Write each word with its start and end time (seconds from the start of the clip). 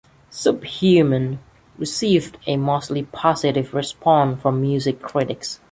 "Subhuman" 0.31 1.37
received 1.77 2.39
a 2.47 2.57
mostly 2.57 3.03
positive 3.03 3.71
response 3.75 4.41
from 4.41 4.59
music 4.59 4.99
critics. 4.99 5.59